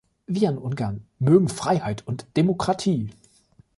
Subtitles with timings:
[0.25, 3.11] Wir in Ungarn mögen Freiheit und Demokratie.